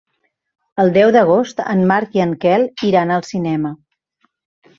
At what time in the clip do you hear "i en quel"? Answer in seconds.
2.21-2.67